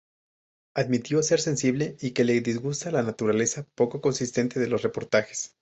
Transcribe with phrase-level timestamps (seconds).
[0.73, 5.49] Admitió ser sensible y que le disgusta la naturaleza poco consistente de los reportajes.